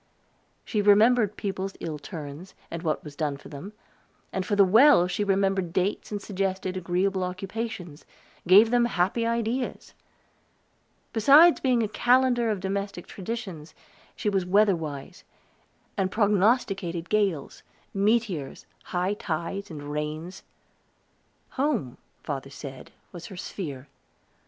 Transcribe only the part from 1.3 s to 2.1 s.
people's ill